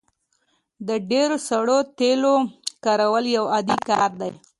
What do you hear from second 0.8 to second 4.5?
د ډیرو سړو تیلو کارول یو عادي کار دی